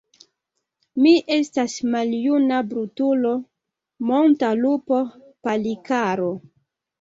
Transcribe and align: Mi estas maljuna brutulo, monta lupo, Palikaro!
Mi 1.01 1.09
estas 1.35 1.75
maljuna 1.95 2.61
brutulo, 2.69 3.35
monta 4.13 4.51
lupo, 4.63 4.99
Palikaro! 5.51 6.33